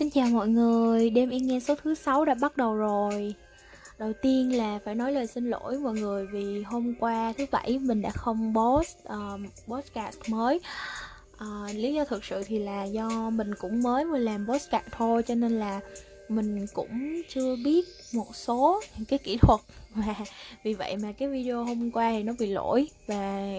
[0.00, 3.34] Xin chào mọi người, đêm yên nghe số thứ 6 đã bắt đầu rồi.
[3.98, 7.78] Đầu tiên là phải nói lời xin lỗi mọi người vì hôm qua thứ bảy
[7.78, 10.60] mình đã không post um, podcast mới.
[11.34, 15.22] Uh, Lý do thực sự thì là do mình cũng mới mới làm podcast thôi
[15.22, 15.80] cho nên là
[16.28, 19.60] mình cũng chưa biết một số những cái kỹ thuật
[19.94, 20.14] mà
[20.64, 23.52] vì vậy mà cái video hôm qua thì nó bị lỗi và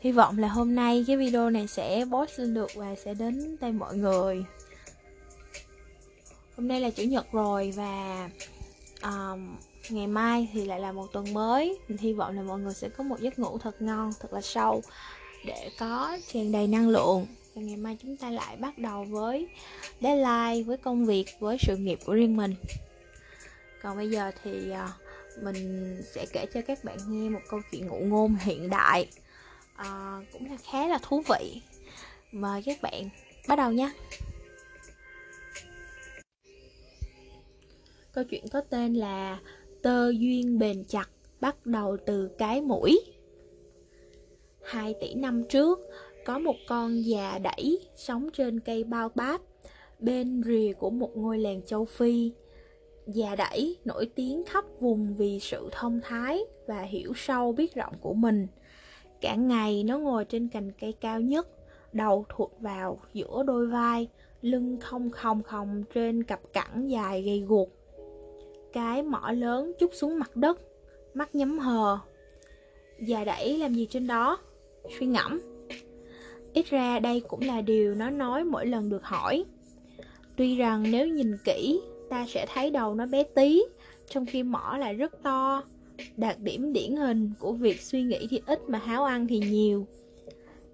[0.00, 3.56] hy vọng là hôm nay cái video này sẽ post lên được và sẽ đến
[3.60, 4.44] tay mọi người
[6.60, 8.28] hôm nay là chủ nhật rồi và
[9.02, 9.56] um,
[9.90, 11.78] ngày mai thì lại là một tuần mới.
[11.88, 14.40] Mình hy vọng là mọi người sẽ có một giấc ngủ thật ngon thật là
[14.40, 14.82] sâu
[15.44, 17.26] để có tràn đầy năng lượng.
[17.54, 19.48] Và ngày mai chúng ta lại bắt đầu với
[20.00, 22.54] deadline với công việc với sự nghiệp của riêng mình.
[23.82, 27.86] Còn bây giờ thì uh, mình sẽ kể cho các bạn nghe một câu chuyện
[27.86, 29.06] ngụ ngôn hiện đại
[29.80, 31.62] uh, cũng là khá là thú vị.
[32.32, 33.08] Mời các bạn
[33.48, 33.90] bắt đầu nhé
[38.12, 39.38] Câu chuyện có tên là
[39.82, 43.00] Tơ duyên bền chặt bắt đầu từ cái mũi.
[44.62, 45.78] Hai tỷ năm trước,
[46.24, 49.42] có một con già đẩy sống trên cây bao bát
[49.98, 52.32] bên rìa của một ngôi làng châu Phi.
[53.06, 57.94] Già đẩy nổi tiếng khắp vùng vì sự thông thái và hiểu sâu biết rộng
[58.00, 58.46] của mình.
[59.20, 61.48] Cả ngày nó ngồi trên cành cây cao nhất,
[61.92, 64.08] đầu thụt vào giữa đôi vai,
[64.42, 67.79] lưng không không không trên cặp cẳng dài gầy guộc
[68.72, 70.60] cái mỏ lớn chút xuống mặt đất,
[71.14, 71.98] mắt nhắm hờ.
[73.00, 74.38] Già đẩy làm gì trên đó?
[74.98, 75.40] Suy ngẫm.
[76.52, 79.44] Ít ra đây cũng là điều nó nói mỗi lần được hỏi.
[80.36, 83.62] Tuy rằng nếu nhìn kỹ, Ta sẽ thấy đầu nó bé tí,
[84.08, 85.62] Trong khi mỏ lại rất to.
[86.16, 89.86] Đặc điểm điển hình của việc suy nghĩ thì ít mà háo ăn thì nhiều.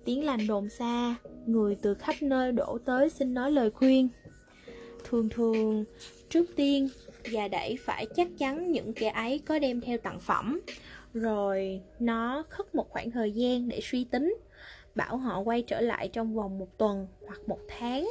[0.05, 1.15] Tiếng lành đồn xa,
[1.47, 4.09] Người từ khắp nơi đổ tới xin nói lời khuyên.
[5.05, 5.85] Thường thường,
[6.31, 6.89] Trước tiên
[7.33, 10.61] và đẩy phải chắc chắn những kẻ ấy có đem theo tặng phẩm.
[11.15, 14.37] Rồi, nó khất một khoảng thời gian để suy tính,
[14.95, 18.11] bảo họ quay trở lại trong vòng một tuần hoặc một tháng.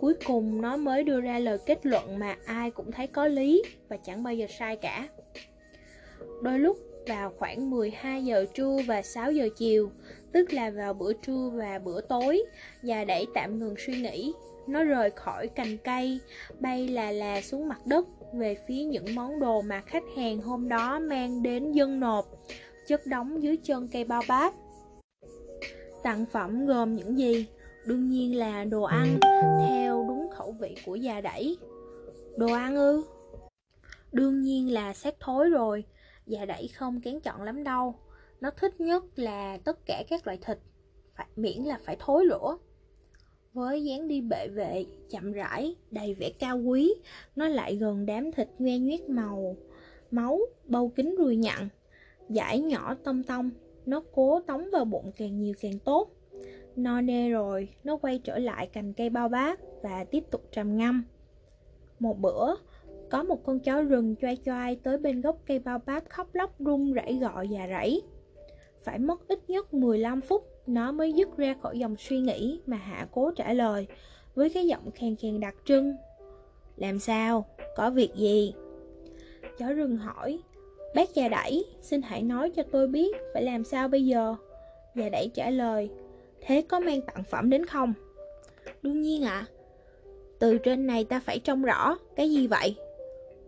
[0.00, 3.62] Cuối cùng, nó mới đưa ra lời kết luận mà ai cũng thấy có lý
[3.88, 5.08] và chẳng bao giờ sai cả.
[6.42, 9.90] Đôi lúc vào khoảng 12 giờ trưa và 6 giờ chiều,
[10.32, 12.42] tức là vào bữa trưa và bữa tối,
[12.82, 14.32] và đẩy tạm ngừng suy nghĩ
[14.66, 16.20] nó rời khỏi cành cây,
[16.60, 20.68] bay là là xuống mặt đất về phía những món đồ mà khách hàng hôm
[20.68, 22.26] đó mang đến dân nộp,
[22.86, 24.54] chất đóng dưới chân cây bao bát.
[26.02, 27.46] Tặng phẩm gồm những gì?
[27.86, 29.18] Đương nhiên là đồ ăn,
[29.68, 31.56] theo đúng khẩu vị của già đẩy.
[32.36, 33.04] Đồ ăn ư?
[34.12, 35.84] Đương nhiên là xác thối rồi,
[36.26, 37.94] dạ đẩy không kén chọn lắm đâu.
[38.40, 40.58] Nó thích nhất là tất cả các loại thịt,
[41.16, 42.58] phải, miễn là phải thối lửa
[43.52, 46.94] với dáng đi bệ vệ, chậm rãi, đầy vẻ cao quý,
[47.36, 49.56] nó lại gần đám thịt nghe nhuyết màu,
[50.10, 51.68] máu, bâu kính ruồi nhặn,
[52.28, 53.50] giải nhỏ tông tông,
[53.86, 56.10] nó cố tống vào bụng càng nhiều càng tốt.
[56.76, 60.76] No nê rồi, nó quay trở lại cành cây bao bát và tiếp tục trầm
[60.76, 61.04] ngâm.
[61.98, 62.54] Một bữa,
[63.12, 66.60] có một con chó rừng choai choai tới bên gốc cây bao bát khóc lóc
[66.60, 68.02] run rẩy gọi và rẫy.
[68.84, 72.76] Phải mất ít nhất 15 phút nó mới dứt ra khỏi dòng suy nghĩ mà
[72.76, 73.86] Hạ cố trả lời
[74.34, 75.96] với cái giọng khàn khàn đặc trưng.
[76.76, 77.46] Làm sao?
[77.76, 78.54] Có việc gì?
[79.58, 80.38] Chó rừng hỏi.
[80.94, 84.34] Bác già đẩy, xin hãy nói cho tôi biết phải làm sao bây giờ?
[84.94, 85.90] Già đẩy trả lời.
[86.40, 87.92] Thế có mang tặng phẩm đến không?
[88.82, 89.46] Đương nhiên ạ.
[89.48, 89.50] À.
[90.38, 92.76] Từ trên này ta phải trông rõ, cái gì vậy?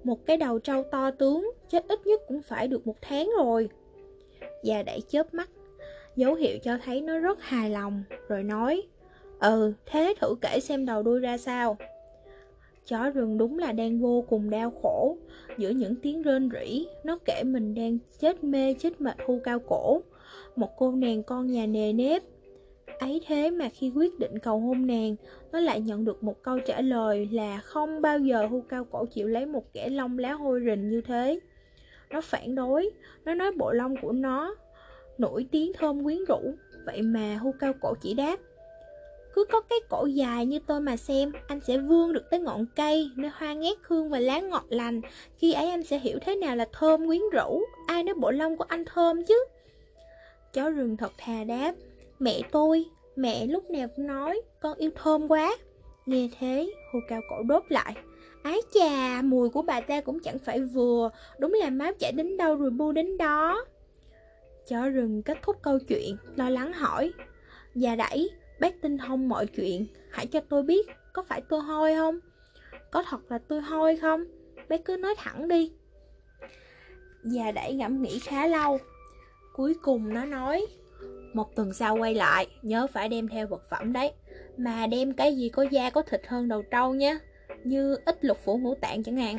[0.04, 3.69] Một cái đầu trâu to tướng, chết ít nhất cũng phải được một tháng rồi.
[4.62, 5.50] Già đẩy chớp mắt
[6.16, 8.82] dấu hiệu cho thấy nó rất hài lòng, rồi nói,
[9.41, 11.76] Ừ, thế thử kể xem đầu đuôi ra sao.
[12.87, 15.16] Chó rừng đúng là đang vô cùng đau khổ,
[15.59, 19.59] giữa những tiếng rên rỉ, nó kể mình đang chết mê chết mệt hưu cao
[19.59, 20.00] cổ,
[20.56, 22.22] một cô nàng con nhà nề nếp.
[22.99, 25.17] Ấy thế mà khi quyết định cầu hôn nàng,
[25.52, 29.05] nó lại nhận được một câu trả lời là không bao giờ hưu cao cổ
[29.05, 31.41] chịu lấy một kẻ lông lá hôi rình như thế.
[32.11, 32.91] Nó phản đối,
[33.25, 34.55] nó nói bộ lông của nó
[35.19, 36.55] nổi tiếng thơm quyến rũ
[36.87, 38.37] Vậy mà hưu cao cổ chỉ đáp
[39.35, 42.67] Cứ có cái cổ dài như tôi mà xem Anh sẽ vươn được tới ngọn
[42.76, 45.00] cây Nơi hoa ngát hương và lá ngọt lành
[45.38, 48.56] Khi ấy anh sẽ hiểu thế nào là thơm quyến rũ Ai nói bộ lông
[48.56, 49.44] của anh thơm chứ
[50.52, 51.73] Chó rừng thật thà đáp
[52.25, 52.85] Mẹ tôi,
[53.17, 55.56] mẹ lúc nào cũng nói Con yêu thơm quá.
[56.06, 57.97] Nghe thế, hù cao cổ đốt lại.
[58.43, 61.11] Ái chà, mùi của bà ta cũng chẳng phải vừa.
[61.38, 63.65] Đúng là máu chảy đến đâu rồi bu đến đó.
[64.69, 67.12] Chó rừng kết thúc câu chuyện, lo lắng hỏi.
[67.75, 68.31] Già đẩy,
[68.61, 72.19] bác tinh thông mọi chuyện, hãy cho tôi biết có phải tôi hôi không?
[72.91, 74.25] Có thật là tôi hôi không?
[74.69, 75.73] bác cứ nói thẳng đi.
[77.25, 78.79] Già đẩy ngẫm nghĩ khá lâu.
[79.55, 80.67] Cuối cùng nó nói
[81.34, 84.12] một tuần sau quay lại Nhớ phải đem theo vật phẩm đấy.
[84.56, 87.19] Mà đem cái gì có da có thịt hơn đầu trâu nhé
[87.64, 89.38] Như ít lục phủ ngũ tạng chẳng hạn.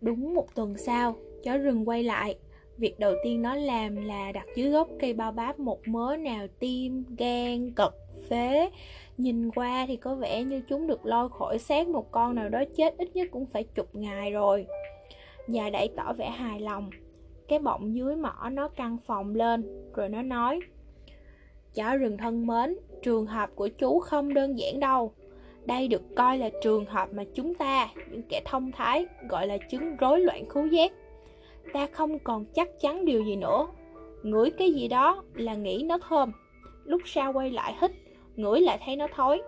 [0.00, 2.36] Đúng một tuần sau Chó rừng quay lại.
[2.76, 6.46] Việc đầu tiên nó làm là đặt dưới gốc cây bao báp một mớ nào
[6.58, 7.94] tim, gan, cật,
[8.28, 8.70] phế.
[9.18, 12.62] Nhìn qua thì có vẻ như chúng được lôi khỏi xác một con nào đó
[12.76, 14.66] chết ít nhất cũng phải chục ngày rồi.
[15.48, 16.90] Già đẩy tỏ vẻ hài lòng.
[17.48, 20.60] Cái bọng dưới mỏ nó căng phòng lên, Rồi nó nói
[21.74, 25.12] Chó rừng thân mến, Trường hợp của chú không đơn giản đâu.
[25.64, 29.58] Đây được coi là trường hợp mà chúng ta, Những kẻ thông thái, Gọi là
[29.70, 30.92] chứng rối loạn khứu giác,
[31.72, 33.66] Ta không còn chắc chắn điều gì nữa.
[34.22, 36.32] Ngửi cái gì đó là nghĩ nó thơm.
[36.84, 37.90] Lúc sau quay lại hít,
[38.36, 39.42] Ngửi lại thấy nó thối.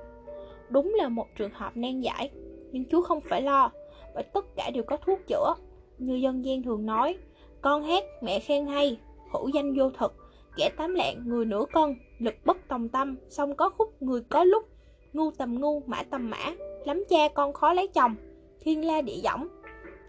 [0.69, 2.31] Đúng là một trường hợp nan giải,
[2.73, 3.71] Nhưng chú không phải lo,
[4.15, 5.55] Bởi tất cả đều có thuốc chữa,
[5.99, 7.17] như dân gian thường nói
[7.65, 8.99] con hát mẹ khen hay,
[9.33, 10.15] hữu danh vô thực
[10.57, 14.45] Kẻ tám lạng người nửa cân, lực bất tòng tâm Xong có khúc người có
[14.45, 14.65] lúc.
[15.13, 16.55] Ngu tầm ngu, mã tầm mã.
[16.85, 18.15] Lắm cha con khó lấy chồng.
[18.61, 19.49] Thiên la địa võng.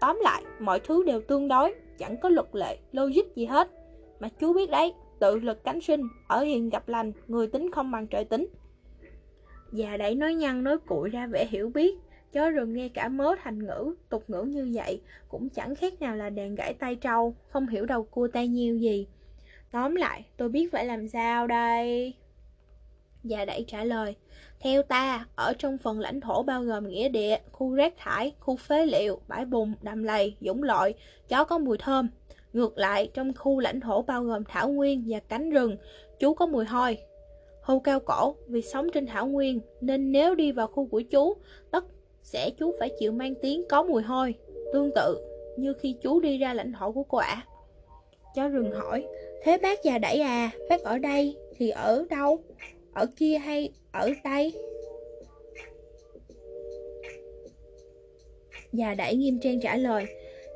[0.00, 1.74] Tóm lại, mọi thứ đều tương đối.
[1.98, 3.70] Chẳng có luật lệ, logic gì hết.
[4.20, 6.08] Mà chú biết đấy, tự lực cánh sinh.
[6.28, 8.46] Ở hiền gặp lành, người tính không bằng trời tính.
[9.72, 11.94] Già đẩy nói nhăn nói cụi ra vẻ hiểu biết.
[12.36, 16.16] Chó rừng nghe cả mớ thành ngữ, tục ngữ như vậy, cũng chẳng khác nào
[16.16, 19.06] là đàn gãy tay trâu, không hiểu đầu cua tay nhiêu gì.
[19.70, 22.14] Tóm lại, tôi biết phải làm sao đây?
[23.24, 24.14] Già đẩy trả lời,
[24.60, 28.56] theo ta, ở trong phần lãnh thổ bao gồm nghĩa địa, khu rác thải, khu
[28.56, 30.94] phế liệu, bãi bùn, đầm lầy, dũng lội,
[31.28, 32.08] chó có mùi thơm.
[32.52, 35.76] Ngược lại, trong khu lãnh thổ bao gồm thảo nguyên và cánh rừng,
[36.18, 36.98] chú có mùi hôi.
[37.62, 41.36] Hưu cao cổ, vì sống trên thảo nguyên, nên nếu đi vào khu của chú,
[41.70, 41.84] tất
[42.26, 44.34] sẽ chú phải chịu mang tiếng có mùi hôi,
[44.72, 45.18] tương tự
[45.56, 47.26] như khi chú đi ra lãnh thổ của cô ạ.
[47.26, 47.46] À.
[48.34, 49.06] Chó rừng hỏi,
[49.42, 52.42] thế bác già đẩy à, bác ở đây thì ở đâu?
[52.92, 54.52] Ở kia hay ở đây?
[58.72, 60.06] Già đẩy nghiêm trang trả lời,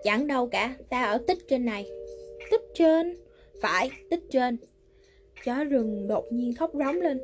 [0.04, 1.90] chẳng đâu cả, ta ở tích trên này.
[2.50, 3.16] Tích trên?
[3.62, 4.56] Phải, tích trên.
[5.44, 7.20] Chó rừng đột nhiên khóc rống lên.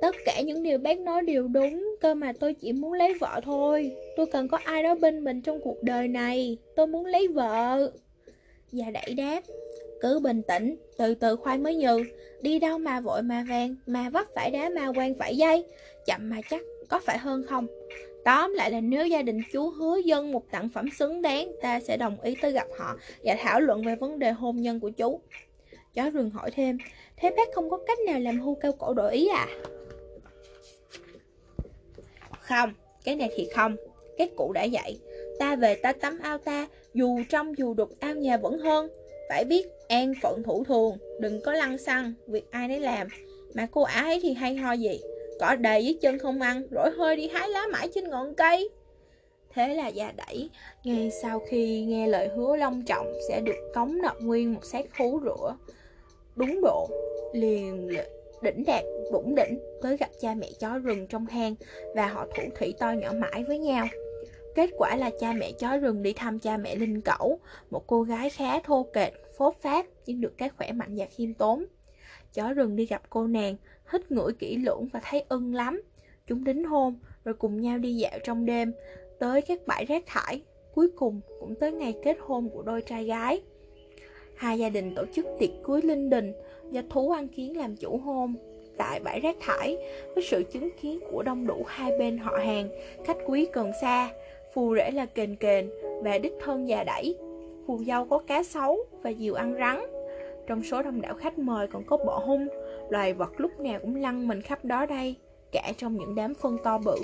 [0.00, 3.40] Tất cả những điều bác nói đều đúng Cơ mà tôi chỉ muốn lấy vợ
[3.44, 3.96] thôi.
[4.16, 6.58] Tôi cần có ai đó bên mình trong cuộc đời này.
[6.76, 7.90] Tôi muốn lấy vợ.
[8.72, 9.40] Già đẩy đáp
[10.00, 12.04] Cứ bình tĩnh, từ từ khoai mới nhừ.
[12.40, 15.64] Đi đâu mà vội mà vàng Mà vấp phải đá mà quan phải dây.
[16.06, 17.66] Chậm mà chắc, có phải hơn không?
[18.24, 21.80] Tóm lại là nếu gia đình chú hứa dân một tặng phẩm xứng đáng Ta
[21.80, 24.90] sẽ đồng ý tới gặp họ Và thảo luận về vấn đề hôn nhân của
[24.90, 25.20] chú.
[25.94, 26.78] Chó rừng hỏi thêm
[27.16, 29.46] Thế bác không có cách nào làm hưu cao cổ đổi ý à?
[32.50, 32.74] Không,
[33.04, 33.76] cái này thì không.
[34.18, 34.98] Các cụ đã dạy
[35.38, 38.88] Ta về ta tắm ao ta Dù trong dù đục ao nhà vẫn hơn.
[39.28, 43.08] Phải biết an phận thủ thường Đừng có lăng xăng Việc ai nấy làm.
[43.54, 45.00] Mà cô ả ấy thì hay ho gì?
[45.40, 48.68] Cỏ đầy dưới chân không ăn Rỗi hơi đi hái lá mãi trên ngọn cây.
[49.54, 50.50] Thế là già đẩy
[50.84, 54.86] Ngay sau khi nghe lời hứa long trọng Sẽ được cống nộp nguyên một xác
[54.98, 55.56] thú rửa.
[56.36, 56.88] Đúng độ
[57.32, 57.88] Liền
[58.42, 61.54] đỉnh đạt đủng đỉnh tới gặp cha mẹ chó rừng trong hang
[61.94, 63.86] và họ thủ thủy to nhỏ mãi với nhau.
[64.54, 67.38] Kết quả là cha mẹ chó rừng đi thăm cha mẹ Linh Cẩu,
[67.70, 71.34] một cô gái khá thô kệch, phốt phát nhưng được cái khỏe mạnh và khiêm
[71.34, 71.64] tốn.
[72.34, 73.56] Chó rừng đi gặp cô nàng,
[73.92, 75.82] hít ngửi kỹ lưỡng và thấy ưng lắm.
[76.26, 78.72] Chúng đính hôn, rồi cùng nhau đi dạo trong đêm,
[79.18, 80.42] tới các bãi rác thải,
[80.74, 83.42] cuối cùng cũng tới ngày kết hôn của đôi trai gái.
[84.36, 86.32] Hai gia đình tổ chức tiệc cưới linh đình,
[86.70, 88.34] do thú ăn kiến làm chủ hôn
[88.80, 89.76] tại bãi rác thải
[90.14, 92.68] với sự chứng kiến của đông đủ hai bên họ hàng,
[93.04, 94.10] khách quý gần xa,
[94.54, 95.70] phù rể là kền kền
[96.02, 97.16] và đích thân già đẩy,
[97.66, 99.80] phù dâu có cá sấu và diều ăn rắn.
[100.46, 102.48] Trong số đông đảo khách mời còn có bọ hung,
[102.88, 105.14] loài vật lúc nào cũng lăn mình khắp đó đây,
[105.52, 106.96] cả trong những đám phân to bự.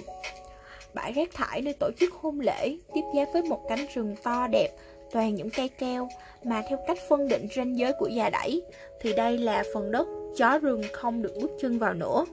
[0.95, 4.47] Bãi rác thải nơi tổ chức hôn lễ tiếp giáp với một cánh rừng to
[4.53, 4.69] đẹp
[5.13, 6.09] toàn những cây keo
[6.45, 8.63] mà theo cách phân định ranh giới của già đẩy
[9.01, 12.25] thì đây là phần đất chó rừng không được bước chân vào nữa.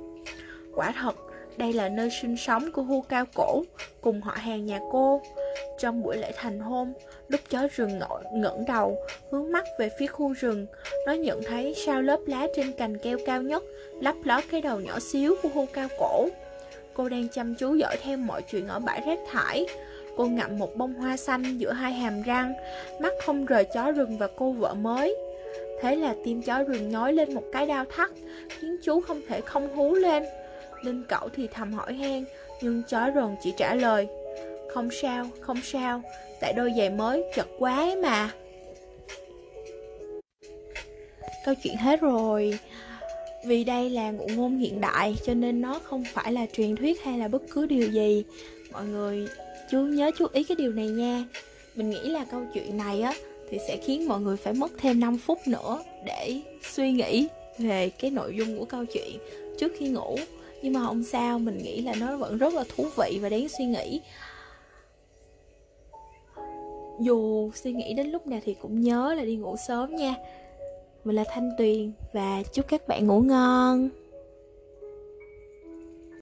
[0.75, 1.15] Quả thật,
[1.58, 3.63] đây là nơi sinh sống của hưu cao cổ
[4.01, 5.22] cùng họ hàng nhà cô.
[5.80, 6.94] Trong buổi lễ thành hôn,
[7.27, 8.00] lúc chó rừng
[8.34, 8.98] ngẩng đầu,
[9.32, 10.65] hướng mắt về phía khu rừng,
[11.08, 13.63] nó nhận thấy sau lớp lá trên cành keo cao nhất
[14.01, 16.27] lấp ló cái đầu nhỏ xíu của hưu cao cổ.
[16.94, 19.65] Cô đang chăm chú dõi theo mọi chuyện ở bãi rác thải,
[20.17, 22.53] Cô ngậm một bông hoa xanh giữa hai hàm răng
[23.00, 25.15] Mắt không rời chó rừng và cô vợ mới.
[25.82, 28.12] Thế là tim chó rừng nhói lên một cái đau thắt
[28.50, 30.24] Khiến chú không thể không hú lên.
[30.84, 32.25] Linh cậu thì thầm hỏi hen
[32.62, 34.08] Nhưng chó rừng chỉ trả lời
[34.74, 36.01] Không sao, không sao
[36.41, 38.32] Tại đôi giày mới chật quá ấy mà.
[41.46, 42.60] Câu chuyện hết rồi.
[43.46, 47.03] Vì đây là ngụ ngôn hiện đại Cho nên nó không phải là truyền thuyết
[47.03, 48.24] hay là bất cứ điều gì.
[48.72, 49.27] Mọi người
[49.74, 51.25] chú nhớ chú ý cái điều này nha.
[51.75, 53.13] Mình nghĩ là câu chuyện này á,
[53.50, 57.27] Thì sẽ khiến mọi người phải mất thêm 5 phút nữa Để suy nghĩ
[57.58, 59.18] về cái nội dung của câu chuyện
[59.58, 60.15] trước khi ngủ.
[60.62, 63.48] Nhưng mà không sao, mình nghĩ là nó vẫn rất là thú vị và đáng
[63.58, 64.01] suy nghĩ.
[67.01, 70.15] Dù suy nghĩ đến lúc nào thì cũng nhớ là đi ngủ sớm nha.
[71.03, 73.89] Mình là thanh tuyền và chúc các bạn ngủ ngon.